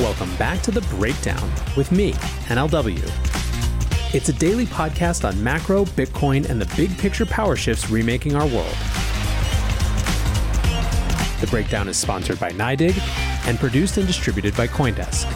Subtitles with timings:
[0.00, 2.12] Welcome back to The Breakdown with me,
[2.48, 3.04] NLW.
[4.14, 8.46] It's a daily podcast on macro, Bitcoin, and the big picture power shifts remaking our
[8.46, 8.74] world.
[11.42, 12.98] The Breakdown is sponsored by NYDIG
[13.46, 15.26] and produced and distributed by Coindesk.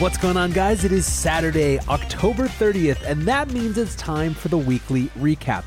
[0.00, 0.84] What's going on, guys?
[0.84, 5.64] It is Saturday, October 30th, and that means it's time for the weekly recap.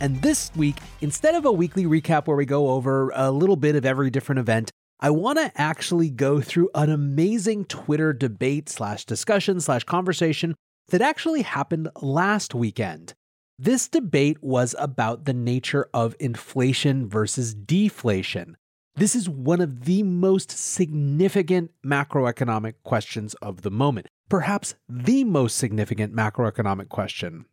[0.00, 3.76] And this week, instead of a weekly recap where we go over a little bit
[3.76, 9.04] of every different event, I want to actually go through an amazing Twitter debate slash
[9.04, 10.54] discussion slash conversation
[10.88, 13.12] that actually happened last weekend.
[13.58, 18.56] This debate was about the nature of inflation versus deflation.
[18.94, 25.58] This is one of the most significant macroeconomic questions of the moment, perhaps the most
[25.58, 27.44] significant macroeconomic question.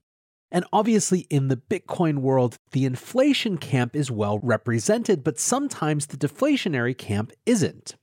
[0.54, 6.18] And obviously, in the Bitcoin world, the inflation camp is well represented, but sometimes the
[6.18, 7.96] deflationary camp isn't.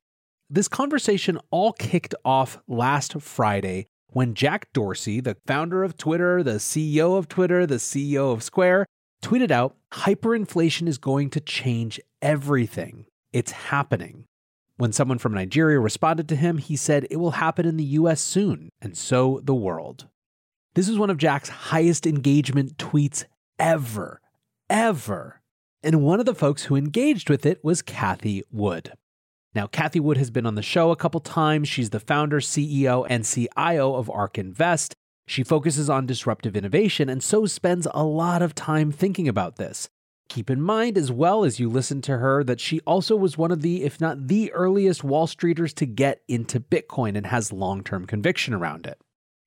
[0.51, 6.55] This conversation all kicked off last Friday when Jack Dorsey, the founder of Twitter, the
[6.57, 8.87] CEO of Twitter, the CEO of Square,
[9.23, 13.07] tweeted out hyperinflation is going to change everything.
[13.33, 14.25] It's happening.
[14.77, 18.21] When someone from Nigeria responded to him, he said it will happen in the US
[18.21, 20.09] soon, and so the world.
[20.75, 23.25] This is one of Jack's highest engagement tweets
[23.59, 24.21] ever,
[24.69, 25.41] ever.
[25.83, 28.93] And one of the folks who engaged with it was Cathie Wood.
[29.53, 31.69] Now, Cathie Wood has been on the show a couple times.
[31.69, 34.95] She's the founder, CEO, and CIO of ARK Invest.
[35.27, 39.89] She focuses on disruptive innovation and so spends a lot of time thinking about this.
[40.29, 43.51] Keep in mind, as well as you listen to her, that she also was one
[43.51, 47.83] of the, if not the earliest Wall Streeters to get into Bitcoin and has long
[47.83, 49.01] term conviction around it.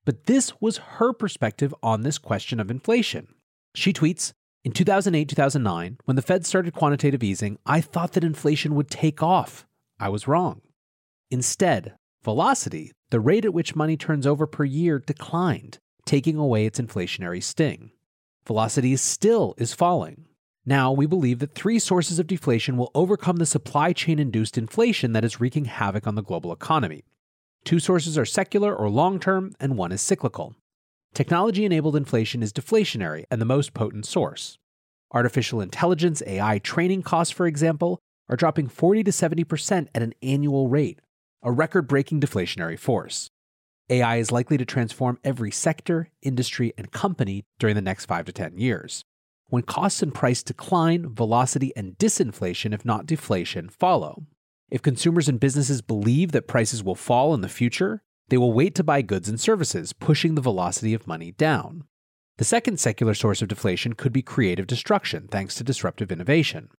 [0.05, 3.35] But this was her perspective on this question of inflation.
[3.73, 4.33] She tweets
[4.63, 9.23] In 2008 2009, when the Fed started quantitative easing, I thought that inflation would take
[9.23, 9.65] off.
[9.99, 10.61] I was wrong.
[11.31, 16.79] Instead, velocity, the rate at which money turns over per year, declined, taking away its
[16.79, 17.91] inflationary sting.
[18.45, 20.25] Velocity still is falling.
[20.65, 25.13] Now, we believe that three sources of deflation will overcome the supply chain induced inflation
[25.13, 27.03] that is wreaking havoc on the global economy.
[27.65, 30.55] Two sources are secular or long term, and one is cyclical.
[31.13, 34.57] Technology enabled inflation is deflationary and the most potent source.
[35.13, 40.67] Artificial intelligence, AI training costs, for example, are dropping 40 to 70% at an annual
[40.67, 40.99] rate,
[41.41, 43.29] a record breaking deflationary force.
[43.89, 48.31] AI is likely to transform every sector, industry, and company during the next 5 to
[48.31, 49.03] 10 years.
[49.47, 54.25] When costs and price decline, velocity and disinflation, if not deflation, follow.
[54.73, 58.73] If consumers and businesses believe that prices will fall in the future, they will wait
[58.73, 61.83] to buy goods and services, pushing the velocity of money down.
[62.37, 66.69] The second secular source of deflation could be creative destruction, thanks to disruptive innovation.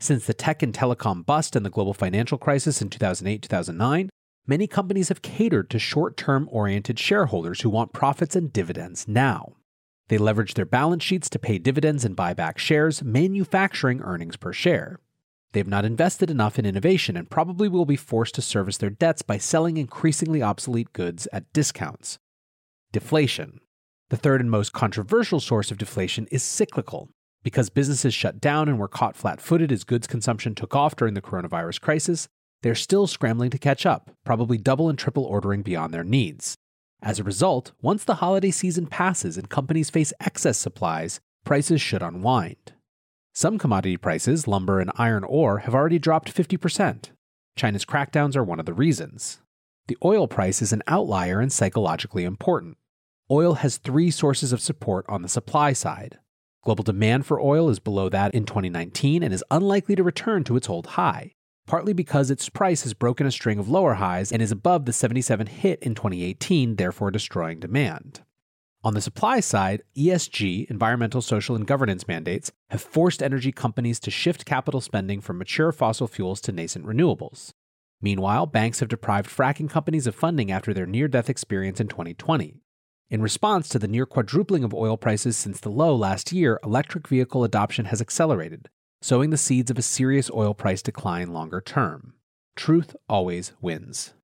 [0.00, 4.10] Since the tech and telecom bust and the global financial crisis in 2008 2009,
[4.48, 9.52] many companies have catered to short term oriented shareholders who want profits and dividends now.
[10.08, 14.52] They leverage their balance sheets to pay dividends and buy back shares, manufacturing earnings per
[14.52, 14.98] share.
[15.56, 18.90] They have not invested enough in innovation and probably will be forced to service their
[18.90, 22.18] debts by selling increasingly obsolete goods at discounts.
[22.92, 23.60] Deflation.
[24.10, 27.08] The third and most controversial source of deflation is cyclical.
[27.42, 31.14] Because businesses shut down and were caught flat footed as goods consumption took off during
[31.14, 32.28] the coronavirus crisis,
[32.62, 36.54] they're still scrambling to catch up, probably double and triple ordering beyond their needs.
[37.00, 42.02] As a result, once the holiday season passes and companies face excess supplies, prices should
[42.02, 42.74] unwind.
[43.36, 47.10] Some commodity prices, lumber and iron ore, have already dropped 50%.
[47.54, 49.42] China's crackdowns are one of the reasons.
[49.88, 52.78] The oil price is an outlier and psychologically important.
[53.30, 56.18] Oil has three sources of support on the supply side
[56.64, 60.56] Global demand for oil is below that in 2019 and is unlikely to return to
[60.56, 61.32] its old high,
[61.66, 64.94] partly because its price has broken a string of lower highs and is above the
[64.94, 68.22] 77 hit in 2018, therefore destroying demand.
[68.86, 74.12] On the supply side, ESG, environmental, social, and governance mandates, have forced energy companies to
[74.12, 77.50] shift capital spending from mature fossil fuels to nascent renewables.
[78.00, 82.60] Meanwhile, banks have deprived fracking companies of funding after their near death experience in 2020.
[83.10, 87.08] In response to the near quadrupling of oil prices since the low last year, electric
[87.08, 88.68] vehicle adoption has accelerated,
[89.02, 92.12] sowing the seeds of a serious oil price decline longer term.
[92.54, 94.14] Truth always wins.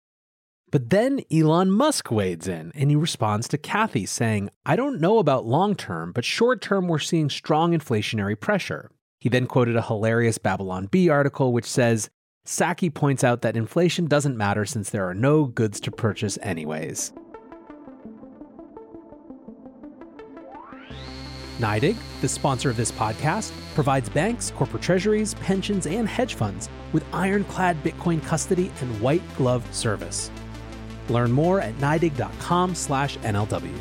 [0.73, 5.19] But then Elon Musk wades in and he responds to Cathie saying, I don't know
[5.19, 8.91] about long term, but short term we're seeing strong inflationary pressure.
[9.21, 12.09] He then quoted a hilarious Babylon Bee article which says,
[12.47, 17.13] Psaki points out that inflation doesn't matter since there are no goods to purchase anyways.
[21.59, 27.05] NYDIG, the sponsor of this podcast, provides banks, corporate treasuries, pensions, and hedge funds with
[27.13, 30.31] ironclad Bitcoin custody and white glove service.
[31.13, 33.79] Learn more at NYDIG.com slash NLW.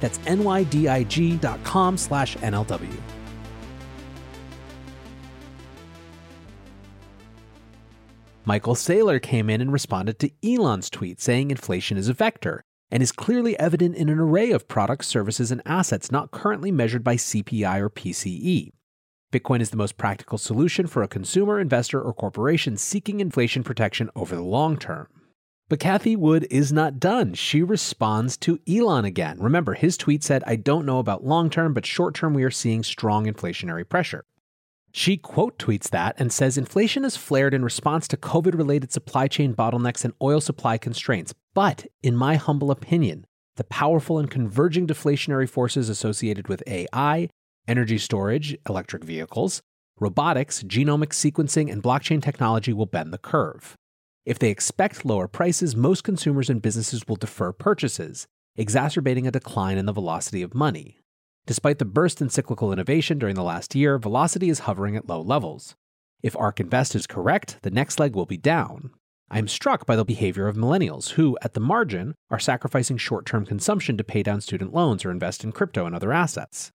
[0.00, 3.00] That's NYDIG.com slash NLW.
[8.46, 13.02] Michael Saylor came in and responded to Elon's tweet saying inflation is a vector and
[13.02, 17.14] is clearly evident in an array of products, services, and assets not currently measured by
[17.14, 18.72] CPI or PCE.
[19.30, 24.10] Bitcoin is the most practical solution for a consumer, investor, or corporation seeking inflation protection
[24.16, 25.06] over the long term.
[25.70, 27.32] But Cathie Wood is not done.
[27.32, 29.38] She responds to Elon again.
[29.38, 32.50] Remember, his tweet said, I don't know about long term, but short term, we are
[32.50, 34.24] seeing strong inflationary pressure.
[34.90, 39.28] She quote tweets that and says inflation has flared in response to COVID related supply
[39.28, 41.34] chain bottlenecks and oil supply constraints.
[41.54, 43.24] But, in my humble opinion,
[43.54, 47.28] the powerful and converging deflationary forces associated with AI,
[47.68, 49.62] energy storage, electric vehicles,
[50.00, 53.76] robotics, genomic sequencing, and blockchain technology will bend the curve.
[54.30, 59.76] If they expect lower prices, most consumers and businesses will defer purchases, exacerbating a decline
[59.76, 61.00] in the velocity of money.
[61.46, 65.20] Despite the burst in cyclical innovation during the last year, velocity is hovering at low
[65.20, 65.74] levels.
[66.22, 68.92] If ARK Invest is correct, the next leg will be down.
[69.32, 73.26] I am struck by the behavior of millennials who, at the margin, are sacrificing short
[73.26, 76.70] term consumption to pay down student loans or invest in crypto and other assets.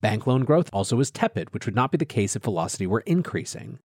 [0.00, 3.00] Bank loan growth also is tepid, which would not be the case if velocity were
[3.00, 3.80] increasing.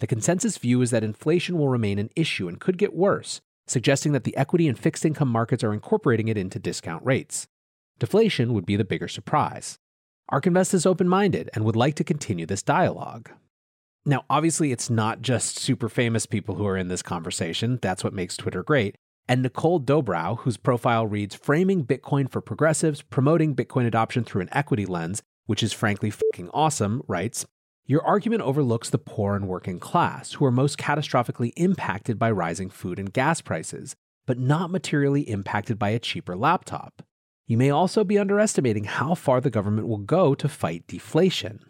[0.00, 4.12] The consensus view is that inflation will remain an issue and could get worse, suggesting
[4.12, 7.48] that the equity and fixed income markets are incorporating it into discount rates.
[7.98, 9.78] Deflation would be the bigger surprise.
[10.28, 13.30] ARK Invest is open minded and would like to continue this dialogue.
[14.06, 17.78] Now, obviously, it's not just super famous people who are in this conversation.
[17.82, 18.94] That's what makes Twitter great.
[19.28, 24.48] And Nicole Dobrow, whose profile reads Framing Bitcoin for Progressives, Promoting Bitcoin Adoption Through an
[24.52, 27.44] Equity Lens, which is frankly fucking awesome, writes
[27.90, 32.68] Your argument overlooks the poor and working class, who are most catastrophically impacted by rising
[32.68, 33.96] food and gas prices,
[34.26, 37.02] but not materially impacted by a cheaper laptop.
[37.46, 41.64] You may also be underestimating how far the government will go to fight deflation.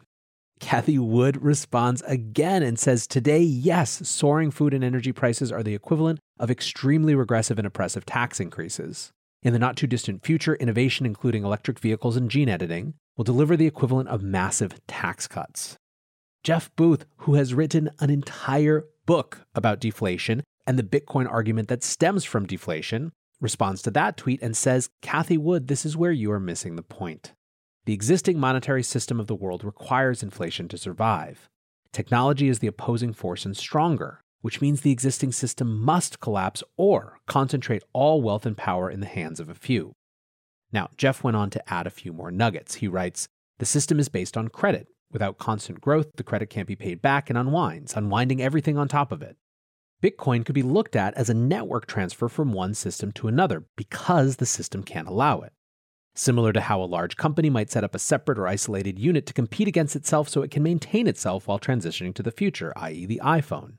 [0.59, 5.77] Cathie Wood responds again and says, Today, yes, soaring food and energy prices are the
[5.77, 9.13] equivalent of extremely regressive and oppressive tax increases.
[9.45, 13.57] In the not too distant future, innovation, including electric vehicles and gene editing, will deliver
[13.57, 15.77] the equivalent of massive tax cuts.
[16.45, 21.83] Jeff Booth, who has written an entire book about deflation and the Bitcoin argument that
[21.83, 26.31] stems from deflation, responds to that tweet and says, Cathie Wood, this is where you
[26.33, 27.33] are missing the point.
[27.87, 31.49] The existing monetary system of the world requires inflation to survive.
[31.93, 37.19] Technology is the opposing force and stronger, which means the existing system must collapse or
[37.27, 39.95] concentrate all wealth and power in the hands of a few.
[40.71, 42.77] Now, Jeff went on to add a few more nuggets.
[42.77, 43.27] He writes
[43.59, 44.87] The system is based on credit.
[45.11, 49.11] Without constant growth, the credit can't be paid back and unwinds, unwinding everything on top
[49.11, 49.37] of it.
[50.03, 54.37] Bitcoin could be looked at as a network transfer from one system to another because
[54.37, 55.53] the system can't allow it.
[56.15, 59.33] Similar to how a large company might set up a separate or isolated unit to
[59.33, 63.21] compete against itself so it can maintain itself while transitioning to the future, i.e., the
[63.25, 63.75] iPhone.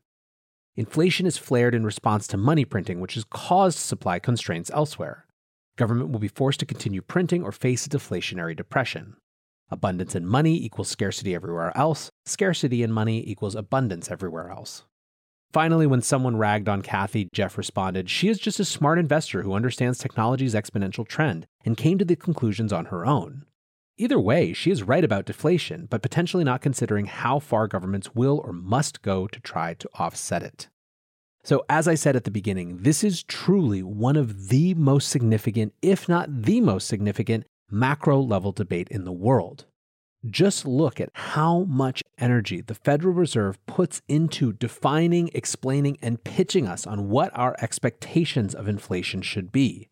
[0.75, 5.25] Inflation is flared in response to money printing, which has caused supply constraints elsewhere.
[5.77, 9.15] Government will be forced to continue printing or face a deflationary depression.
[9.71, 12.09] Abundance in money equals scarcity everywhere else.
[12.25, 14.83] Scarcity in money equals abundance everywhere else.
[15.51, 19.53] Finally, when someone ragged on Cathie, Jeff responded, She is just a smart investor who
[19.53, 23.45] understands technology's exponential trend and came to the conclusions on her own.
[23.97, 28.41] Either way, she is right about deflation, but potentially not considering how far governments will
[28.45, 30.69] or must go to try to offset it.
[31.43, 35.73] So, as I said at the beginning, this is truly one of the most significant,
[35.81, 39.65] if not the most significant, macro level debate in the world.
[40.25, 46.67] Just look at how much energy the Federal Reserve puts into defining, explaining, and pitching
[46.67, 49.88] us on what our expectations of inflation should be.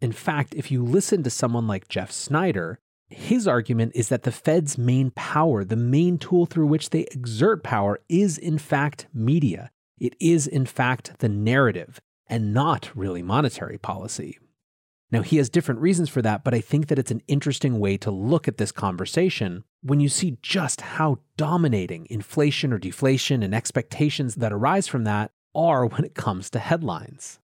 [0.00, 4.32] In fact, if you listen to someone like Jeff Snider, his argument is that the
[4.32, 9.70] Fed's main power, the main tool through which they exert power, is in fact media.
[9.98, 14.38] It is in fact the narrative and not really monetary policy.
[15.12, 17.98] Now, he has different reasons for that, but I think that it's an interesting way
[17.98, 23.54] to look at this conversation when you see just how dominating inflation or deflation and
[23.54, 27.38] expectations that arise from that are when it comes to headlines.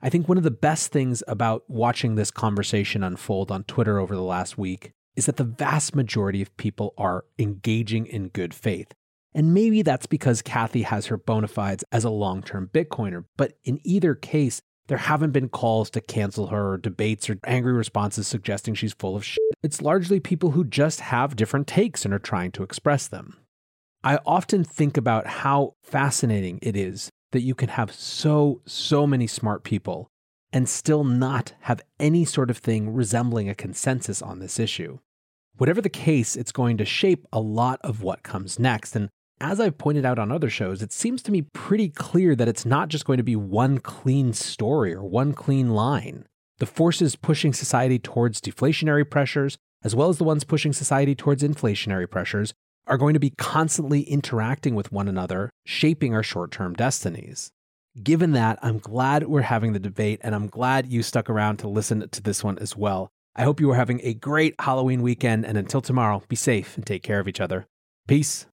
[0.00, 4.16] I think one of the best things about watching this conversation unfold on Twitter over
[4.16, 8.94] the last week is that the vast majority of people are engaging in good faith.
[9.34, 13.26] And maybe that's because Cathie has her bona fides as a long term Bitcoiner.
[13.36, 17.72] But in either case, there haven't been calls to cancel her or debates or angry
[17.72, 19.38] responses suggesting she's full of shit.
[19.62, 23.36] It's largely people who just have different takes and are trying to express them.
[24.02, 29.28] I often think about how fascinating it is that you can have so, so many
[29.28, 30.08] smart people
[30.52, 34.98] and still not have any sort of thing resembling a consensus on this issue.
[35.56, 38.96] Whatever the case, it's going to shape a lot of what comes next.
[38.96, 39.08] And
[39.40, 42.66] as I've pointed out on other shows, it seems to me pretty clear that it's
[42.66, 46.26] not just going to be one clean story or one clean line.
[46.58, 51.42] The forces pushing society towards deflationary pressures, as well as the ones pushing society towards
[51.42, 52.52] inflationary pressures,
[52.86, 57.50] are going to be constantly interacting with one another, shaping our short term destinies.
[58.02, 61.68] Given that, I'm glad we're having the debate, and I'm glad you stuck around to
[61.68, 63.08] listen to this one as well.
[63.34, 66.86] I hope you are having a great Halloween weekend, and until tomorrow, be safe and
[66.86, 67.66] take care of each other.
[68.06, 68.46] Peace.